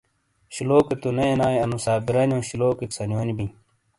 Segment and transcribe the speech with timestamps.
[0.55, 3.47] شلوکے تو نے اینائے انو صابرانیو شلوک سنیونو بئی۔